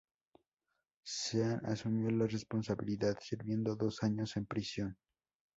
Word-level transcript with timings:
Sean 1.05 1.61
asumió 1.63 2.09
la 2.09 2.25
responsabilidad, 2.25 3.19
sirviendo 3.21 3.75
dos 3.75 4.01
años 4.01 4.35
en 4.35 4.47
prisión. 4.47 4.97